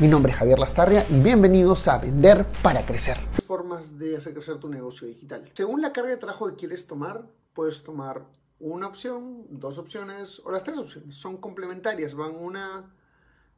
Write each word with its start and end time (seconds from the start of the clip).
Mi 0.00 0.06
nombre 0.06 0.30
es 0.30 0.38
Javier 0.38 0.60
Lastarria 0.60 1.04
y 1.10 1.18
bienvenidos 1.18 1.88
a 1.88 1.98
Vender 1.98 2.46
para 2.62 2.86
Crecer. 2.86 3.16
Formas 3.44 3.98
de 3.98 4.16
hacer 4.16 4.32
crecer 4.32 4.60
tu 4.60 4.68
negocio 4.68 5.08
digital. 5.08 5.50
Según 5.54 5.82
la 5.82 5.92
carga 5.92 6.10
de 6.10 6.16
trabajo 6.18 6.46
que 6.46 6.54
quieres 6.54 6.86
tomar, 6.86 7.26
puedes 7.52 7.82
tomar 7.82 8.24
una 8.60 8.86
opción, 8.86 9.44
dos 9.50 9.76
opciones 9.76 10.40
o 10.44 10.52
las 10.52 10.62
tres 10.62 10.78
opciones. 10.78 11.16
Son 11.16 11.38
complementarias, 11.38 12.14
van 12.14 12.36
una 12.36 12.94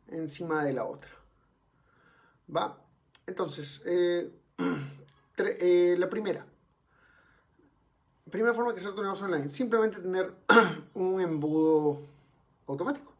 encima 0.08 0.64
de 0.64 0.72
la 0.72 0.86
otra. 0.86 1.10
¿Va? 2.56 2.78
Entonces, 3.26 3.82
eh, 3.84 4.32
eh, 5.36 5.94
la 5.98 6.08
primera. 6.08 6.46
Primera 8.30 8.54
forma 8.54 8.70
de 8.70 8.76
crecer 8.76 8.94
tu 8.94 9.02
negocio 9.02 9.26
online. 9.26 9.50
Simplemente 9.50 10.00
tener 10.00 10.32
un 10.94 11.20
embudo 11.20 12.00
automático. 12.66 13.12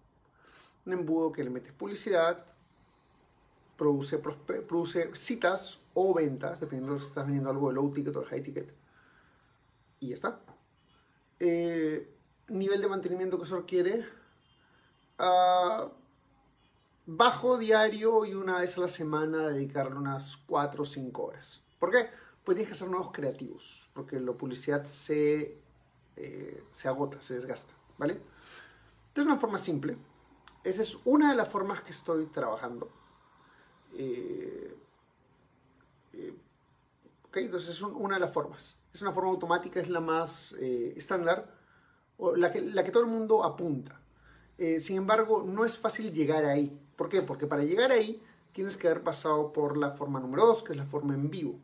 Un 0.87 0.95
embudo 0.95 1.30
que 1.30 1.45
le 1.45 1.50
metes 1.50 1.75
publicidad, 1.75 2.47
produce, 3.80 5.11
citas 5.15 5.80
o 5.95 6.12
ventas, 6.12 6.61
dependiendo 6.61 6.95
de 6.95 7.01
si 7.01 7.07
estás 7.07 7.25
vendiendo 7.25 7.51
algo 7.51 7.69
de 7.69 7.75
low 7.75 7.91
ticket 7.93 8.15
o 8.15 8.20
de 8.20 8.27
high 8.27 8.43
ticket. 8.43 8.75
Y 10.01 10.09
ya 10.09 10.15
está. 10.15 10.41
Eh, 11.39 12.14
nivel 12.48 12.83
de 12.83 12.89
mantenimiento 12.89 13.39
que 13.39 13.47
se 13.47 13.56
requiere. 13.56 14.05
Uh, 15.19 15.91
bajo 17.06 17.58
diario 17.58 18.25
y 18.25 18.34
una 18.34 18.58
vez 18.58 18.77
a 18.77 18.83
la 18.83 18.89
semana 18.89 19.48
dedicarle 19.48 19.97
unas 19.97 20.36
4 20.36 20.83
o 20.83 20.86
5 20.86 21.23
horas. 21.23 21.62
¿Por 21.78 21.91
qué? 21.91 22.11
Pues 22.45 22.56
tienes 22.56 22.69
que 22.69 22.77
hacer 22.77 22.89
nuevos 22.89 23.12
creativos, 23.12 23.91
porque 23.95 24.20
la 24.20 24.33
publicidad 24.33 24.84
se, 24.84 25.58
eh, 26.17 26.64
se 26.73 26.89
agota, 26.89 27.20
se 27.20 27.34
desgasta, 27.34 27.73
¿vale? 27.98 28.20
De 29.14 29.23
una 29.23 29.36
forma 29.36 29.58
simple. 29.58 29.97
Esa 30.64 30.83
es 30.83 30.98
una 31.05 31.31
de 31.31 31.36
las 31.36 31.48
formas 31.48 31.81
que 31.81 31.91
estoy 31.91 32.27
trabajando. 32.27 32.91
Eh, 33.96 34.77
eh, 36.12 36.34
ok, 37.24 37.36
entonces 37.38 37.70
es 37.70 37.83
una 37.83 38.14
de 38.14 38.20
las 38.20 38.33
formas. 38.33 38.77
Es 38.92 39.02
una 39.02 39.12
forma 39.12 39.30
automática, 39.30 39.80
es 39.80 39.88
la 39.88 40.00
más 40.00 40.55
eh, 40.60 40.94
estándar, 40.96 41.55
o 42.18 42.36
la 42.36 42.52
que, 42.52 42.91
todo 42.92 43.05
el 43.05 43.11
mundo 43.11 43.44
apunta. 43.44 44.00
sin 44.80 44.98
embargo, 44.98 45.42
no 45.46 45.64
es 45.64 45.78
fácil 45.78 46.12
llegar 46.12 46.44
ahí. 46.44 46.78
¿Por 46.96 47.08
qué? 47.08 47.22
Porque 47.22 47.46
para 47.46 47.64
llegar 47.64 47.92
ahí 47.92 48.22
tienes 48.52 48.77
que 48.77 48.88
haber 48.88 49.02
pasado 49.02 49.52
por 49.52 49.77
la 49.77 49.92
forma 49.92 50.20
número 50.20 50.44
2, 50.46 50.62
que 50.64 50.72
es 50.72 50.78
la 50.78 50.84
forma 50.84 51.14
en 51.14 51.30
vivo, 51.30 51.58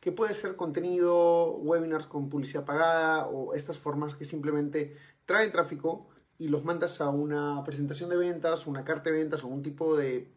que 0.00 0.12
puede 0.12 0.32
ser 0.34 0.56
contenido, 0.56 1.52
webinars 1.56 2.06
con 2.06 2.30
publicidad 2.30 2.64
pagada 2.64 3.26
o 3.26 3.52
estas 3.54 3.78
formas 3.78 4.14
que 4.14 4.24
simplemente 4.24 4.96
traen 5.26 5.52
tráfico 5.52 6.08
y 6.38 6.48
los 6.48 6.64
mandas 6.64 7.02
a 7.02 7.10
una 7.10 7.62
presentación 7.64 8.08
de 8.08 8.16
ventas, 8.16 8.66
una 8.66 8.84
carta 8.84 9.10
de 9.10 9.18
ventas 9.18 9.44
o 9.44 9.48
un 9.48 9.62
tipo 9.62 9.94
de 9.96 10.32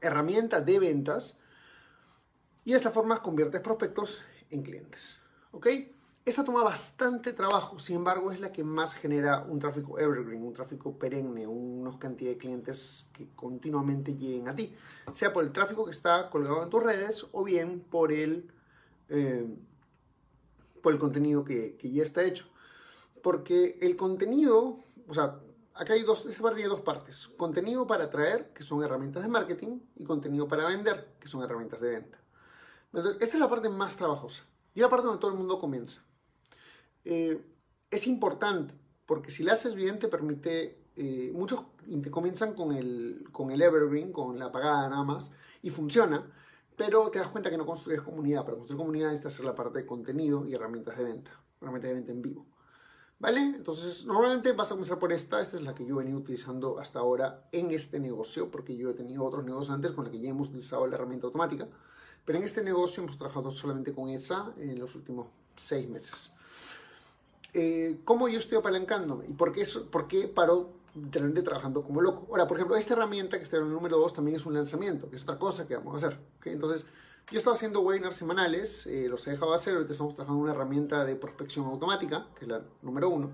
herramienta 0.00 0.60
de 0.60 0.78
ventas 0.78 1.38
y 2.64 2.72
de 2.72 2.76
esta 2.76 2.90
forma 2.90 3.22
conviertes 3.22 3.60
prospectos 3.60 4.22
en 4.50 4.62
clientes. 4.62 5.18
¿Ok? 5.52 5.66
Esa 6.24 6.44
toma 6.44 6.62
bastante 6.62 7.32
trabajo, 7.32 7.78
sin 7.78 7.96
embargo 7.96 8.30
es 8.30 8.40
la 8.40 8.52
que 8.52 8.62
más 8.62 8.92
genera 8.92 9.42
un 9.44 9.58
tráfico 9.58 9.98
evergreen, 9.98 10.42
un 10.42 10.52
tráfico 10.52 10.98
perenne, 10.98 11.46
una 11.46 11.98
cantidad 11.98 12.32
de 12.32 12.36
clientes 12.36 13.06
que 13.14 13.28
continuamente 13.34 14.14
lleguen 14.14 14.48
a 14.48 14.54
ti, 14.54 14.76
sea 15.14 15.32
por 15.32 15.42
el 15.42 15.52
tráfico 15.52 15.86
que 15.86 15.90
está 15.90 16.28
colgado 16.28 16.62
en 16.62 16.68
tus 16.68 16.82
redes 16.82 17.26
o 17.32 17.44
bien 17.44 17.80
por 17.80 18.12
el, 18.12 18.50
eh, 19.08 19.46
por 20.82 20.92
el 20.92 20.98
contenido 20.98 21.44
que, 21.44 21.76
que 21.76 21.90
ya 21.90 22.02
está 22.02 22.22
hecho. 22.22 22.44
Porque 23.22 23.78
el 23.80 23.96
contenido, 23.96 24.80
o 25.08 25.14
sea, 25.14 25.40
acá 25.78 25.94
hay 25.94 26.02
dos, 26.02 26.26
dos 26.40 26.80
partes. 26.80 27.28
Contenido 27.36 27.86
para 27.86 28.04
atraer, 28.04 28.52
que 28.52 28.62
son 28.62 28.82
herramientas 28.82 29.22
de 29.22 29.28
marketing, 29.28 29.80
y 29.96 30.04
contenido 30.04 30.48
para 30.48 30.66
vender, 30.66 31.14
que 31.20 31.28
son 31.28 31.42
herramientas 31.42 31.80
de 31.80 31.90
venta. 31.90 32.18
Entonces, 32.92 33.16
esta 33.20 33.36
es 33.36 33.40
la 33.40 33.48
parte 33.48 33.68
más 33.68 33.96
trabajosa 33.96 34.44
y 34.74 34.80
la 34.80 34.88
parte 34.88 35.06
donde 35.06 35.20
todo 35.20 35.30
el 35.30 35.36
mundo 35.36 35.58
comienza. 35.58 36.02
Eh, 37.04 37.44
es 37.90 38.06
importante 38.06 38.74
porque 39.06 39.30
si 39.30 39.42
la 39.42 39.54
haces 39.54 39.74
bien 39.74 39.98
te 39.98 40.08
permite, 40.08 40.84
eh, 40.96 41.30
muchos 41.32 41.64
comienzan 42.10 42.54
con 42.54 42.72
el, 42.72 43.24
con 43.32 43.50
el 43.50 43.62
evergreen, 43.62 44.12
con 44.12 44.38
la 44.38 44.52
pagada 44.52 44.88
nada 44.88 45.04
más, 45.04 45.30
y 45.62 45.70
funciona, 45.70 46.30
pero 46.76 47.10
te 47.10 47.18
das 47.18 47.28
cuenta 47.28 47.50
que 47.50 47.56
no 47.56 47.66
construyes 47.66 48.02
comunidad. 48.02 48.44
Para 48.44 48.56
construir 48.56 48.78
comunidad 48.78 49.08
necesitas 49.08 49.34
hacer 49.34 49.46
la 49.46 49.54
parte 49.54 49.78
de 49.78 49.86
contenido 49.86 50.46
y 50.46 50.54
herramientas 50.54 50.96
de 50.98 51.04
venta, 51.04 51.30
herramientas 51.60 51.88
de 51.88 51.94
venta 51.94 52.12
en 52.12 52.22
vivo. 52.22 52.46
¿Vale? 53.20 53.40
Entonces, 53.40 54.04
normalmente 54.04 54.52
vas 54.52 54.68
a 54.68 54.74
comenzar 54.74 54.98
por 54.98 55.12
esta. 55.12 55.40
Esta 55.40 55.56
es 55.56 55.62
la 55.62 55.74
que 55.74 55.84
yo 55.84 55.96
he 55.96 56.04
venido 56.04 56.18
utilizando 56.18 56.78
hasta 56.78 57.00
ahora 57.00 57.48
en 57.50 57.72
este 57.72 57.98
negocio, 57.98 58.50
porque 58.50 58.76
yo 58.76 58.90
he 58.90 58.94
tenido 58.94 59.24
otros 59.24 59.44
negocios 59.44 59.74
antes 59.74 59.90
con 59.90 60.04
los 60.04 60.12
que 60.12 60.20
ya 60.20 60.30
hemos 60.30 60.48
utilizado 60.48 60.86
la 60.86 60.94
herramienta 60.94 61.26
automática. 61.26 61.66
Pero 62.24 62.38
en 62.38 62.44
este 62.44 62.62
negocio 62.62 63.02
hemos 63.02 63.16
trabajado 63.16 63.50
solamente 63.50 63.92
con 63.92 64.08
esa 64.08 64.52
en 64.56 64.78
los 64.78 64.94
últimos 64.94 65.26
seis 65.56 65.88
meses. 65.88 66.30
Eh, 67.54 67.98
¿Cómo 68.04 68.28
yo 68.28 68.38
estoy 68.38 68.58
apalancándome? 68.58 69.26
¿Y 69.26 69.32
por 69.32 69.52
qué, 69.52 69.66
por 69.90 70.06
qué 70.06 70.28
paro 70.28 70.70
literalmente 70.94 71.42
trabajando 71.42 71.82
como 71.82 72.00
loco? 72.00 72.26
Ahora, 72.30 72.46
por 72.46 72.56
ejemplo, 72.56 72.76
esta 72.76 72.94
herramienta 72.94 73.36
que 73.38 73.42
está 73.42 73.56
en 73.56 73.64
el 73.64 73.72
número 73.72 73.98
2 73.98 74.12
también 74.14 74.36
es 74.36 74.46
un 74.46 74.54
lanzamiento, 74.54 75.10
que 75.10 75.16
es 75.16 75.22
otra 75.22 75.38
cosa 75.38 75.66
que 75.66 75.74
vamos 75.74 75.94
a 75.94 76.06
hacer. 76.06 76.20
¿okay? 76.38 76.52
Entonces, 76.52 76.84
yo 77.30 77.38
estaba 77.38 77.54
haciendo 77.54 77.80
webinars 77.80 78.16
semanales, 78.16 78.86
eh, 78.86 79.06
los 79.08 79.26
he 79.26 79.32
dejado 79.32 79.50
de 79.50 79.58
hacer, 79.58 79.74
ahorita 79.74 79.92
estamos 79.92 80.14
trabajando 80.14 80.42
una 80.42 80.52
herramienta 80.52 81.04
de 81.04 81.14
prospección 81.14 81.66
automática, 81.66 82.26
que 82.34 82.46
es 82.46 82.48
la 82.48 82.62
número 82.80 83.10
uno. 83.10 83.30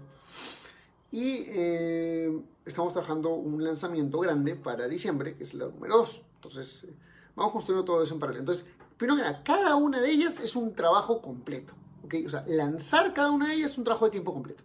Y 1.13 1.45
eh, 1.49 2.43
estamos 2.65 2.93
trabajando 2.93 3.31
un 3.31 3.63
lanzamiento 3.63 4.19
grande 4.19 4.57
para 4.57 4.89
diciembre, 4.89 5.37
que 5.37 5.45
es 5.45 5.55
la 5.55 5.67
número 5.67 5.99
dos. 5.99 6.23
Entonces, 6.37 6.85
eh, 6.85 6.95
vamos 7.37 7.53
construyendo 7.53 7.85
todo 7.85 8.03
eso 8.03 8.15
en 8.15 8.21
paralelo. 8.21 8.41
Entonces, 8.41 8.67
primero 8.97 9.17
que 9.17 9.23
nada, 9.23 9.45
cada 9.45 9.77
una 9.77 10.01
de 10.01 10.11
ellas 10.11 10.41
es 10.41 10.57
un 10.57 10.75
trabajo 10.75 11.23
completo. 11.23 11.73
¿okay? 12.05 12.27
O 12.27 12.31
sea, 12.31 12.43
lanzar 12.49 13.15
cada 13.15 13.31
una 13.31 13.49
de 13.49 13.55
ellas 13.55 13.73
es 13.73 13.79
un 13.79 13.85
trabajo 13.85 14.07
de 14.07 14.11
tiempo 14.11 14.33
completo. 14.33 14.65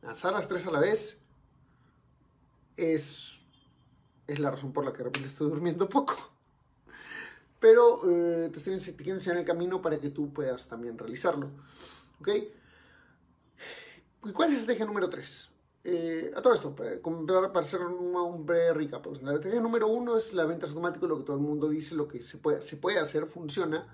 Lanzar 0.00 0.32
las 0.32 0.48
tres 0.48 0.66
a 0.66 0.70
la 0.70 0.80
vez 0.80 1.20
es, 2.78 3.40
es 4.26 4.38
la 4.38 4.50
razón 4.50 4.72
por 4.72 4.86
la 4.86 4.92
que 4.92 4.98
de 4.98 5.04
repente 5.04 5.28
estoy 5.28 5.50
durmiendo 5.50 5.90
poco 5.90 6.37
pero 7.60 8.02
eh, 8.08 8.50
te, 8.50 8.58
estoy, 8.58 8.78
te, 8.94 9.02
quiero 9.02 9.18
enseñar 9.18 9.38
el 9.38 9.44
camino 9.44 9.82
para 9.82 9.98
que 9.98 10.10
tú 10.10 10.32
puedas 10.32 10.68
también 10.68 10.96
realizarlo. 10.96 11.50
¿Ok? 12.20 12.28
¿Y 14.24 14.32
cuál 14.32 14.48
es 14.48 14.54
la 14.54 14.58
estrategia 14.60 14.86
número 14.86 15.08
3? 15.08 15.50
Eh, 15.84 16.32
a 16.36 16.42
todo 16.42 16.54
esto, 16.54 16.74
para, 16.74 17.00
para 17.52 17.64
hacer 17.64 17.80
un, 17.80 18.14
un 18.14 18.44
breve 18.44 18.74
recap. 18.74 19.02
Pues, 19.02 19.22
la 19.22 19.34
estrategia 19.34 19.60
número 19.60 19.88
1 19.88 20.16
es 20.16 20.32
la 20.34 20.44
venta 20.44 20.66
automática, 20.66 21.06
lo 21.06 21.18
que 21.18 21.24
todo 21.24 21.36
el 21.36 21.42
mundo 21.42 21.68
dice, 21.68 21.94
lo 21.94 22.08
que 22.08 22.22
se 22.22 22.38
puede, 22.38 22.60
se 22.60 22.76
puede 22.76 22.98
hacer, 22.98 23.26
funciona, 23.26 23.86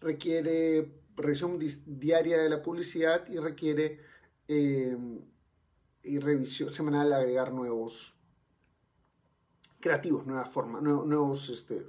requiere 0.00 1.00
revisión 1.16 1.58
diaria 1.86 2.38
de 2.38 2.48
la 2.48 2.62
publicidad 2.62 3.26
y 3.28 3.38
requiere 3.38 4.00
eh, 4.48 4.96
y 6.02 6.18
revisión 6.18 6.72
semanal 6.72 7.12
agregar 7.12 7.52
nuevos 7.52 8.14
creativos, 9.80 10.26
nuevas 10.26 10.48
formas, 10.50 10.82
nuevos, 10.82 11.06
nuevos 11.06 11.48
este, 11.48 11.86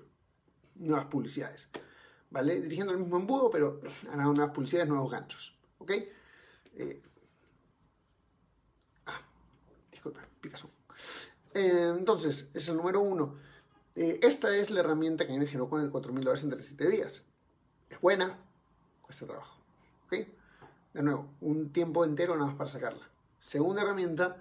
nuevas 0.75 1.05
publicidades. 1.05 1.67
¿Vale? 2.29 2.62
Dirigiendo 2.62 2.94
el 2.94 3.00
mismo 3.00 3.18
embudo, 3.18 3.50
pero 3.50 3.81
harán 4.12 4.33
nuevas 4.33 4.53
publicidades, 4.53 4.89
nuevos 4.89 5.12
ganchos. 5.12 5.57
¿Ok? 5.77 5.91
Eh, 6.75 7.01
ah, 9.06 9.21
disculpa, 9.91 10.21
Picasso. 10.39 10.69
Eh, 11.53 11.94
entonces, 11.97 12.50
es 12.53 12.69
el 12.69 12.77
número 12.77 13.01
uno. 13.01 13.35
Eh, 13.95 14.19
esta 14.23 14.56
es 14.56 14.69
la 14.69 14.79
herramienta 14.79 15.27
que 15.27 15.33
generó 15.33 15.69
con 15.69 15.81
el 15.81 15.91
4.000 15.91 16.19
dólares 16.19 16.44
en 16.44 16.50
37 16.50 16.89
días. 16.89 17.24
Es 17.89 18.00
buena, 18.00 18.39
cuesta 19.01 19.25
trabajo. 19.25 19.59
¿Ok? 20.06 20.13
De 20.94 21.03
nuevo, 21.03 21.33
un 21.41 21.71
tiempo 21.74 22.06
entero 22.06 22.35
nada 22.35 22.47
más 22.47 22.56
para 22.56 22.69
sacarla. 22.69 23.09
Segunda 23.39 23.81
herramienta, 23.81 24.38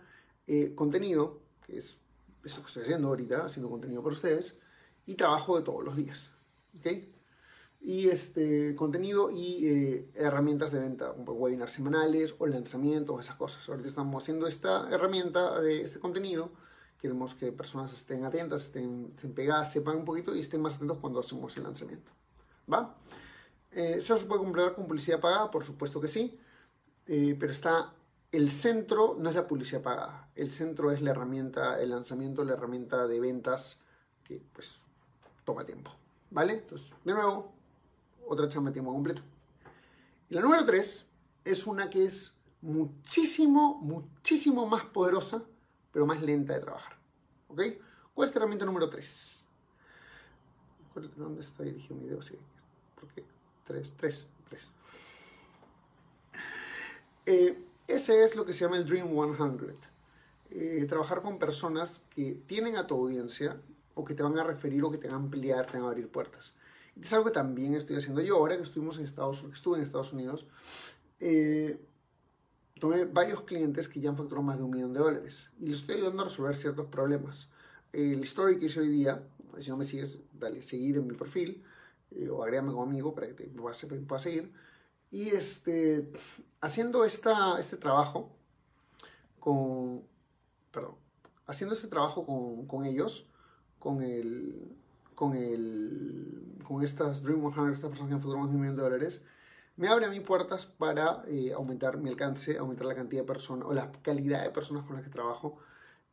contenido, 0.74 1.40
que 1.64 1.78
es 1.78 2.00
eso 2.44 2.60
que 2.60 2.66
estoy 2.66 2.82
haciendo 2.82 3.08
ahorita, 3.08 3.44
haciendo 3.44 3.70
contenido 3.70 4.02
para 4.02 4.14
ustedes 4.14 4.56
y 5.06 5.14
trabajo 5.14 5.56
de 5.56 5.62
todos 5.62 5.84
los 5.84 5.96
días. 5.96 6.28
¿ok? 6.78 6.86
Y 7.82 8.08
este 8.08 8.74
contenido 8.74 9.30
y 9.30 9.66
eh, 9.66 10.10
herramientas 10.14 10.70
de 10.70 10.80
venta, 10.80 11.12
como 11.14 11.32
webinars 11.32 11.72
semanales 11.72 12.34
o 12.38 12.46
lanzamientos, 12.46 13.20
esas 13.20 13.36
cosas. 13.36 13.66
Ahorita 13.68 13.88
estamos 13.88 14.22
haciendo 14.22 14.46
esta 14.46 14.88
herramienta 14.90 15.60
de 15.60 15.80
este 15.80 15.98
contenido. 15.98 16.50
Queremos 17.00 17.34
que 17.34 17.52
personas 17.52 17.92
estén 17.94 18.24
atentas, 18.24 18.64
estén, 18.66 19.10
estén 19.14 19.32
pegadas, 19.32 19.72
sepan 19.72 19.96
un 19.96 20.04
poquito 20.04 20.36
y 20.36 20.40
estén 20.40 20.60
más 20.60 20.76
atentos 20.76 20.98
cuando 21.00 21.20
hacemos 21.20 21.56
el 21.56 21.62
lanzamiento. 21.62 22.12
¿Va? 22.70 22.94
Eh, 23.72 23.94
¿Eso 23.96 24.16
se 24.16 24.26
puede 24.26 24.42
comprar 24.42 24.74
con 24.74 24.86
publicidad 24.86 25.20
pagada? 25.20 25.50
Por 25.50 25.64
supuesto 25.64 26.00
que 26.00 26.08
sí. 26.08 26.38
Eh, 27.06 27.34
pero 27.40 27.50
está 27.50 27.94
el 28.32 28.50
centro 28.50 29.16
no 29.18 29.28
es 29.28 29.34
la 29.34 29.48
publicidad 29.48 29.82
pagada, 29.82 30.30
el 30.36 30.50
centro 30.50 30.92
es 30.92 31.02
la 31.02 31.10
herramienta, 31.10 31.80
el 31.80 31.90
lanzamiento, 31.90 32.44
la 32.44 32.52
herramienta 32.52 33.06
de 33.06 33.18
ventas 33.18 33.80
que 34.22 34.40
pues 34.52 34.82
toma 35.44 35.64
tiempo, 35.64 35.92
¿vale? 36.30 36.54
Entonces, 36.54 36.90
de 37.04 37.12
nuevo, 37.12 37.52
otra 38.26 38.48
chamba 38.48 38.70
de 38.70 38.74
tiempo 38.74 38.92
completo. 38.92 39.22
Y 40.28 40.34
la 40.34 40.40
número 40.40 40.64
tres 40.64 41.06
es 41.44 41.66
una 41.66 41.90
que 41.90 42.04
es 42.04 42.34
muchísimo, 42.62 43.78
muchísimo 43.80 44.66
más 44.66 44.84
poderosa, 44.84 45.42
pero 45.92 46.06
más 46.06 46.22
lenta 46.22 46.54
de 46.54 46.60
trabajar, 46.60 46.96
¿ok? 47.48 47.60
¿Cuál 48.14 48.28
es 48.28 48.34
la 48.34 48.38
herramienta 48.38 48.64
número 48.64 48.88
tres? 48.88 49.44
¿Dónde 51.16 51.40
está 51.40 51.62
dirigido 51.62 51.96
mi 51.96 52.04
video? 52.04 52.20
Sí, 52.20 52.36
¿por 52.98 53.08
qué? 53.08 53.24
Tres, 53.64 53.94
tres, 53.96 54.28
tres. 54.48 54.68
Eh, 57.26 57.64
ese 57.86 58.24
es 58.24 58.34
lo 58.34 58.44
que 58.44 58.52
se 58.52 58.64
llama 58.64 58.76
el 58.76 58.86
Dream 58.86 59.08
100. 59.08 59.76
Eh, 60.50 60.86
trabajar 60.88 61.22
con 61.22 61.38
personas 61.38 62.04
que 62.10 62.40
tienen 62.46 62.76
a 62.76 62.86
tu 62.86 62.96
audiencia 62.96 63.60
o 64.00 64.04
que 64.04 64.14
te 64.14 64.22
van 64.22 64.38
a 64.38 64.44
referir 64.44 64.82
o 64.84 64.90
que 64.90 64.98
te 64.98 65.08
van 65.08 65.16
a 65.16 65.18
ampliar, 65.24 65.66
te 65.66 65.78
van 65.78 65.86
a 65.86 65.90
abrir 65.90 66.08
puertas. 66.08 66.54
Es 67.00 67.12
algo 67.12 67.26
que 67.26 67.32
también 67.32 67.74
estoy 67.74 67.96
haciendo 67.96 68.20
yo. 68.20 68.36
Ahora 68.36 68.56
que 68.56 68.62
estuvimos 68.62 68.98
en 68.98 69.04
Estados, 69.04 69.44
estuve 69.52 69.76
en 69.76 69.82
Estados 69.82 70.12
Unidos, 70.12 70.46
eh, 71.20 71.78
tomé 72.78 73.04
varios 73.04 73.42
clientes 73.42 73.88
que 73.88 74.00
ya 74.00 74.10
han 74.10 74.16
facturado 74.16 74.42
más 74.42 74.56
de 74.58 74.64
un 74.64 74.70
millón 74.70 74.92
de 74.92 75.00
dólares 75.00 75.50
y 75.58 75.66
les 75.68 75.80
estoy 75.80 75.96
ayudando 75.96 76.22
a 76.22 76.24
resolver 76.24 76.56
ciertos 76.56 76.86
problemas. 76.86 77.48
El 77.92 78.22
story 78.22 78.58
que 78.58 78.66
hice 78.66 78.80
hoy 78.80 78.88
día, 78.88 79.22
si 79.58 79.70
no 79.70 79.76
me 79.76 79.84
sigues, 79.84 80.18
dale 80.32 80.62
seguir 80.62 80.96
en 80.96 81.06
mi 81.06 81.14
perfil 81.14 81.62
eh, 82.10 82.28
o 82.28 82.42
agrégame 82.42 82.70
como 82.70 82.82
amigo 82.84 83.14
para 83.14 83.28
que 83.28 83.34
te 83.34 83.46
puedas 83.46 83.76
seguir 84.22 84.52
y 85.10 85.30
este, 85.30 86.08
haciendo 86.60 87.04
esta, 87.04 87.58
este 87.58 87.76
trabajo 87.76 88.30
con, 89.40 90.02
perdón, 90.70 90.94
haciendo 91.46 91.74
este 91.74 91.88
trabajo 91.88 92.24
con, 92.24 92.66
con 92.66 92.84
ellos, 92.84 93.26
con 93.80 94.02
el, 94.02 94.76
con 95.16 95.34
el, 95.34 96.56
con 96.62 96.84
estas 96.84 97.24
Dream 97.24 97.52
100, 97.52 97.72
estas 97.72 97.90
personas 97.90 98.08
que 98.08 98.14
han 98.14 98.20
facturado 98.20 98.38
más 98.38 98.50
de 98.50 98.54
un 98.54 98.60
millón 98.60 98.76
de 98.76 98.82
dólares, 98.82 99.20
me 99.76 99.88
abre 99.88 100.06
a 100.06 100.10
mí 100.10 100.20
puertas 100.20 100.66
para 100.66 101.24
eh, 101.26 101.52
aumentar 101.52 101.98
mi 101.98 102.10
alcance, 102.10 102.56
aumentar 102.58 102.86
la 102.86 102.94
cantidad 102.94 103.22
de 103.22 103.26
personas 103.26 103.66
o 103.66 103.72
la 103.72 103.90
calidad 104.02 104.44
de 104.44 104.50
personas 104.50 104.84
con 104.84 104.94
las 104.94 105.04
que 105.04 105.10
trabajo 105.10 105.58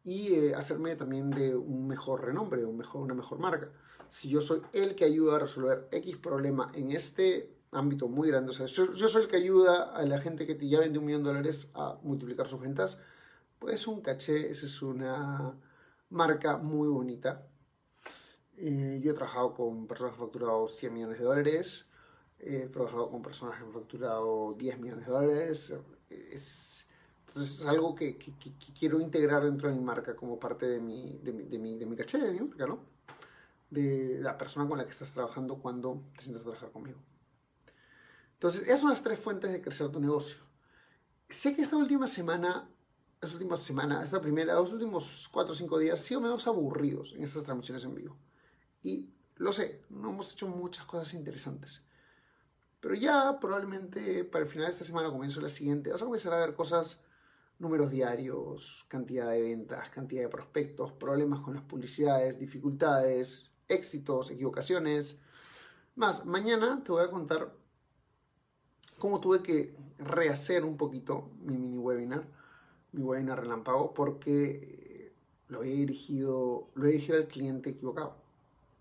y 0.04 0.34
eh, 0.34 0.56
hacerme 0.56 0.96
también 0.96 1.30
de 1.30 1.56
un 1.56 1.88
mejor 1.88 2.26
renombre, 2.26 2.66
un 2.66 2.78
mejor, 2.78 3.04
una 3.04 3.14
mejor 3.14 3.38
marca. 3.38 3.70
Si 4.10 4.30
yo 4.30 4.42
soy 4.42 4.62
el 4.74 4.96
que 4.96 5.06
ayuda 5.06 5.36
a 5.36 5.40
resolver 5.40 5.88
X 5.92 6.16
problema 6.16 6.72
en 6.74 6.92
este 6.92 7.58
ámbito 7.72 8.08
muy 8.08 8.30
grande. 8.30 8.52
O 8.52 8.54
sea, 8.54 8.66
yo, 8.66 9.08
soy 9.08 9.24
el 9.24 9.28
que 9.28 9.38
ayuda 9.38 9.96
a 9.96 10.04
la 10.04 10.20
gente 10.20 10.46
que 10.46 10.68
ya 10.68 10.80
vende 10.80 11.00
un 11.00 11.06
millón 11.06 11.24
de 11.24 11.30
dólares 11.30 11.70
a 11.74 11.98
multiplicar 12.04 12.48
sus 12.48 12.60
ventas. 12.60 12.98
Pues 13.60 13.88
un 13.88 14.02
caché, 14.02 14.50
esa 14.50 14.66
es 14.66 14.82
una 14.82 15.54
marca 16.10 16.58
muy 16.58 16.88
bonita. 16.88 17.48
Eh, 18.58 19.00
yo 19.04 19.12
he 19.12 19.14
trabajado 19.14 19.54
con 19.54 19.88
personas 19.88 20.16
que 20.16 20.22
han 20.22 20.28
facturado 20.28 20.68
100 20.68 20.94
millones 20.94 21.20
de 21.20 21.26
dólares. 21.26 21.86
He 22.40 22.68
trabajado 22.68 23.10
con 23.10 23.22
personas 23.22 23.58
que 23.58 23.64
han 23.64 23.72
facturado 23.72 24.54
10 24.58 24.80
millones 24.80 25.06
de 25.06 25.12
dólares. 25.12 25.74
Es, 26.10 26.88
entonces 27.28 27.60
es 27.60 27.66
algo 27.66 27.94
que, 27.94 28.18
que, 28.18 28.34
quiero 28.78 29.00
integrar 29.00 29.44
dentro 29.44 29.70
de 29.70 29.76
mi 29.76 29.84
marca 29.84 30.16
como 30.16 30.40
parte 30.40 30.66
de 30.66 30.80
mi, 30.80 31.20
de 31.24 31.34
mi, 31.34 31.44
de 31.44 31.60
mi, 31.60 31.78
de 31.78 31.86
mi 31.86 31.96
caché, 31.96 32.18
de 32.18 32.32
mi 32.32 32.40
marca, 32.40 32.66
¿no? 32.66 32.80
De 33.70 34.20
la 34.22 34.38
persona 34.38 34.68
con 34.68 34.78
la 34.78 34.86
que 34.86 34.92
estás 34.92 35.12
trabajando 35.12 35.58
cuando 35.60 36.04
te 36.16 36.24
sientas 36.24 36.42
a 36.42 36.46
trabajar 36.46 36.72
conmigo. 36.72 37.00
Entonces, 38.34 38.64
esas 38.64 38.80
son 38.82 38.90
las 38.90 39.04
tres 39.04 39.20
fuentes 39.20 39.52
de 39.52 39.62
crecer 39.62 39.90
tu 39.90 40.00
negocio. 40.00 40.38
Sé 41.30 41.56
que 41.56 41.62
esta 41.62 41.76
última 41.76 42.08
semana, 42.08 42.70
esta 43.22 43.36
última 43.36 43.58
semana, 43.58 44.02
esta 44.02 44.22
primera, 44.22 44.56
los 44.56 44.72
últimos 44.72 45.28
cuatro 45.32 45.54
o 45.54 45.56
cinco 45.56 45.78
días, 45.78 46.00
han 46.00 46.06
sido 46.06 46.22
menos 46.22 46.48
aburridos 46.48 47.14
en 47.14 47.24
estas 47.24 47.44
transmisiones 47.44 47.84
en 47.84 47.96
vivo. 47.96 48.18
Y 48.82 49.10
lo 49.36 49.52
sé, 49.52 49.82
no 49.90 50.10
hemos 50.10 50.34
hecho 50.34 50.48
muchas 50.48 50.86
cosas 50.86 51.14
interesantes. 51.14 51.84
Pero 52.80 52.96
ya 52.96 53.40
probablemente 53.40 54.24
para 54.24 54.46
el 54.46 54.50
final 54.50 54.68
de 54.68 54.74
esta 54.74 54.86
semana, 54.86 55.10
comienzo 55.10 55.42
la 55.42 55.50
siguiente, 55.50 55.90
vamos 55.90 56.02
a 56.02 56.06
comenzar 56.06 56.34
a 56.34 56.38
ver 56.38 56.56
cosas, 56.56 57.02
números 57.60 57.90
diarios, 57.90 58.86
cantidad 58.88 59.30
de 59.32 59.42
ventas, 59.42 59.90
cantidad 59.90 60.22
de 60.22 60.30
prospectos, 60.30 60.92
problemas 60.92 61.40
con 61.40 61.56
las 61.56 61.64
publicidades, 61.64 62.40
dificultades, 62.40 63.50
éxitos, 63.68 64.30
equivocaciones. 64.30 65.18
Más, 65.96 66.26
mañana 66.26 66.84
te 66.84 66.92
voy 66.92 67.04
a 67.04 67.10
contar 67.10 67.54
como 69.00 69.20
tuve 69.20 69.42
que 69.42 69.76
rehacer 69.98 70.64
un 70.64 70.78
poquito 70.78 71.32
mi 71.40 71.58
mini 71.58 71.78
webinar, 71.78 72.28
mi 72.92 73.04
webinar 73.04 73.40
relámpago, 73.40 73.94
porque 73.94 75.14
lo 75.48 75.64
he 75.64 75.68
dirigido, 75.68 76.70
lo 76.76 76.86
he 76.86 76.92
dirigido 76.92 77.18
al 77.18 77.28
cliente 77.28 77.72
equivocado. 77.72 78.27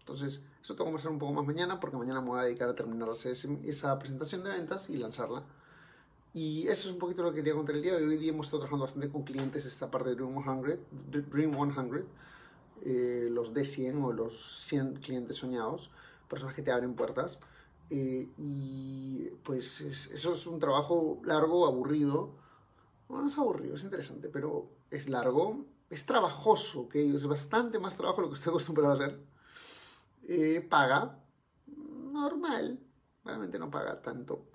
Entonces, 0.06 0.40
eso 0.62 0.76
tengo 0.76 0.92
que 0.92 0.98
hacer 0.98 1.10
un 1.10 1.18
poco 1.18 1.32
más 1.32 1.44
mañana, 1.44 1.80
porque 1.80 1.96
mañana 1.96 2.20
me 2.20 2.28
voy 2.28 2.38
a 2.38 2.44
dedicar 2.44 2.68
a 2.68 2.76
terminar 2.76 3.08
esa 3.10 3.98
presentación 3.98 4.44
de 4.44 4.50
ventas 4.50 4.88
y 4.88 4.98
lanzarla. 4.98 5.42
Y 6.32 6.68
eso 6.68 6.88
es 6.88 6.94
un 6.94 7.00
poquito 7.00 7.24
lo 7.24 7.30
que 7.30 7.38
quería 7.38 7.54
contar 7.54 7.74
el 7.74 7.82
día 7.82 7.96
de 7.96 8.04
hoy. 8.04 8.10
Hoy 8.10 8.16
día 8.16 8.30
hemos 8.30 8.46
estado 8.46 8.60
trabajando 8.60 8.84
bastante 8.84 9.08
con 9.08 9.24
clientes 9.24 9.66
esta 9.66 9.90
parte 9.90 10.10
de 10.10 10.14
Dream 10.14 10.44
100, 10.44 11.28
Dream 11.28 11.72
100 11.72 12.06
eh, 12.84 13.28
los 13.32 13.52
D100 13.52 14.04
o 14.04 14.12
los 14.12 14.60
100 14.66 14.94
clientes 15.00 15.38
soñados, 15.38 15.90
personas 16.28 16.54
que 16.54 16.62
te 16.62 16.70
abren 16.70 16.94
puertas. 16.94 17.40
Eh, 17.90 18.28
y 18.36 19.24
pues 19.42 19.80
eso 19.80 20.32
es 20.32 20.46
un 20.46 20.60
trabajo 20.60 21.20
largo, 21.24 21.66
aburrido. 21.66 22.30
Bueno, 23.08 23.22
no 23.24 23.28
es 23.28 23.36
aburrido, 23.38 23.74
es 23.74 23.82
interesante, 23.82 24.28
pero 24.28 24.68
es 24.92 25.08
largo, 25.08 25.64
es 25.90 26.06
trabajoso, 26.06 26.82
¿ok? 26.82 26.94
Es 26.94 27.26
bastante 27.26 27.80
más 27.80 27.96
trabajo 27.96 28.18
de 28.18 28.22
lo 28.22 28.28
que 28.28 28.36
estoy 28.36 28.50
acostumbrado 28.50 28.92
a 28.92 28.94
hacer. 28.94 29.35
Eh, 30.28 30.60
paga, 30.68 31.18
normal, 32.12 32.80
realmente 33.24 33.58
no 33.58 33.70
paga 33.70 34.02
tanto. 34.02 34.48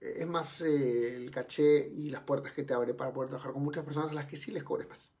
Eh, 0.00 0.14
es 0.18 0.26
más 0.26 0.60
el 0.60 1.30
caché 1.30 1.88
y 1.88 2.10
las 2.10 2.22
puertas 2.22 2.52
que 2.52 2.62
te 2.62 2.72
abre 2.74 2.94
para 2.94 3.12
poder 3.12 3.30
trabajar 3.30 3.52
con 3.52 3.64
muchas 3.64 3.84
personas 3.84 4.10
a 4.10 4.14
las 4.14 4.26
que 4.26 4.36
sí 4.36 4.52
les 4.52 4.62
cobres 4.62 4.88
más. 4.88 5.12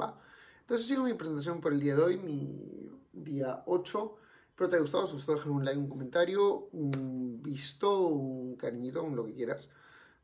¿Va? 0.00 0.20
Entonces 0.60 0.86
sigo 0.86 1.02
mi 1.02 1.14
presentación 1.14 1.60
por 1.60 1.72
el 1.72 1.80
día 1.80 1.96
de 1.96 2.02
hoy, 2.02 2.18
mi 2.18 2.90
día 3.12 3.62
8. 3.66 4.16
Espero 4.48 4.70
te 4.70 4.76
haya 4.76 4.82
gustado. 4.82 5.06
Si 5.06 5.12
te 5.12 5.16
gustó, 5.16 5.34
déjame 5.34 5.54
un 5.54 5.64
like, 5.64 5.78
un 5.78 5.88
comentario, 5.88 6.68
un 6.72 7.42
visto, 7.42 8.06
un 8.06 8.56
cariñito, 8.56 9.02
un 9.02 9.16
lo 9.16 9.24
que 9.26 9.34
quieras. 9.34 9.68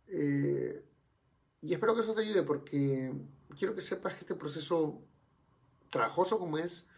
Eh, 0.08 0.84
y 1.60 1.72
espero 1.72 1.94
que 1.94 2.00
eso 2.00 2.14
te 2.14 2.22
ayude 2.22 2.42
porque 2.42 3.12
quiero 3.58 3.74
que 3.74 3.80
sepas 3.80 4.14
que 4.14 4.20
este 4.20 4.34
proceso 4.34 5.02
trabajoso 5.90 6.38
como 6.38 6.58
es, 6.58 6.88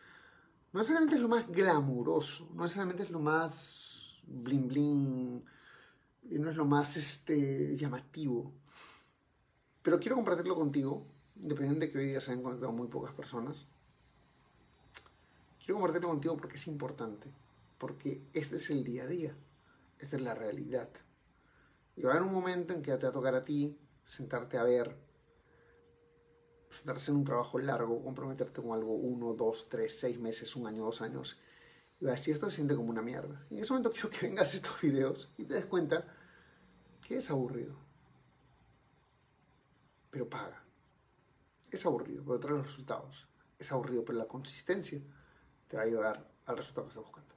no 0.74 0.80
necesariamente 0.80 1.14
es 1.14 1.22
lo 1.22 1.28
más 1.28 1.46
glamuroso, 1.46 2.50
no 2.52 2.64
necesariamente 2.64 3.04
es 3.04 3.10
lo 3.10 3.20
más 3.20 4.20
bling 4.26 4.66
bling, 4.66 5.44
no 6.30 6.50
es 6.50 6.56
lo 6.56 6.64
más 6.64 6.96
este, 6.96 7.76
llamativo. 7.76 8.52
Pero 9.82 10.00
quiero 10.00 10.16
compartirlo 10.16 10.56
contigo, 10.56 11.06
independientemente 11.36 11.86
de 11.86 11.92
que 11.92 11.98
hoy 11.98 12.08
día 12.08 12.20
se 12.20 12.32
hayan 12.32 12.42
conectado 12.42 12.72
muy 12.72 12.88
pocas 12.88 13.14
personas. 13.14 13.68
Quiero 15.60 15.74
compartirlo 15.74 16.08
contigo 16.08 16.36
porque 16.36 16.56
es 16.56 16.66
importante, 16.66 17.30
porque 17.78 18.20
este 18.32 18.56
es 18.56 18.68
el 18.68 18.82
día 18.82 19.04
a 19.04 19.06
día, 19.06 19.36
esta 20.00 20.16
es 20.16 20.22
la 20.22 20.34
realidad. 20.34 20.88
Y 21.94 22.02
va 22.02 22.10
a 22.10 22.16
haber 22.16 22.26
un 22.26 22.34
momento 22.34 22.74
en 22.74 22.82
que 22.82 22.90
te 22.96 23.04
va 23.04 23.10
a 23.10 23.12
tocar 23.12 23.36
a 23.36 23.44
ti 23.44 23.78
sentarte 24.04 24.58
a 24.58 24.64
ver, 24.64 24.96
sentarse 26.74 27.10
en 27.10 27.18
un 27.18 27.24
trabajo 27.24 27.58
largo, 27.58 28.02
comprometerte 28.02 28.60
con 28.62 28.72
algo 28.72 28.94
uno, 28.94 29.32
dos, 29.34 29.68
tres, 29.68 29.98
seis 29.98 30.18
meses, 30.18 30.54
un 30.56 30.66
año, 30.66 30.84
dos 30.84 31.00
años, 31.00 31.38
y 32.00 32.04
va 32.04 32.12
a 32.12 32.14
decir, 32.14 32.34
esto 32.34 32.50
se 32.50 32.56
siente 32.56 32.74
como 32.74 32.90
una 32.90 33.02
mierda. 33.02 33.46
Y 33.50 33.54
en 33.54 33.60
ese 33.60 33.72
momento 33.72 33.92
quiero 33.92 34.10
que 34.10 34.26
vengas 34.26 34.54
estos 34.54 34.80
videos 34.80 35.30
y 35.38 35.44
te 35.44 35.54
des 35.54 35.66
cuenta 35.66 36.04
que 37.06 37.16
es 37.16 37.30
aburrido, 37.30 37.76
pero 40.10 40.28
paga. 40.28 40.62
Es 41.70 41.84
aburrido, 41.86 42.22
pero 42.24 42.38
trae 42.38 42.54
los 42.54 42.66
resultados. 42.66 43.26
Es 43.58 43.72
aburrido, 43.72 44.04
pero 44.04 44.18
la 44.18 44.26
consistencia 44.26 45.00
te 45.68 45.76
va 45.76 45.82
a 45.82 45.86
ayudar 45.86 46.24
al 46.46 46.56
resultado 46.56 46.86
que 46.86 46.90
estás 46.90 47.04
buscando. 47.04 47.34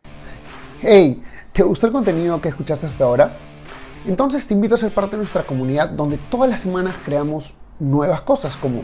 Hey, 0.82 1.24
¿te 1.54 1.64
gustó 1.64 1.88
el 1.88 1.94
contenido 1.94 2.40
que 2.40 2.50
escuchaste 2.50 2.86
hasta 2.86 3.04
ahora? 3.04 3.38
Entonces 4.06 4.48
te 4.48 4.54
invito 4.54 4.76
a 4.76 4.78
ser 4.78 4.94
parte 4.94 5.12
de 5.12 5.18
nuestra 5.18 5.44
comunidad 5.44 5.90
donde 5.90 6.18
todas 6.30 6.50
las 6.50 6.62
semanas 6.62 6.96
creamos 7.04 7.56
nuevas 7.80 8.22
cosas 8.22 8.56
como 8.58 8.84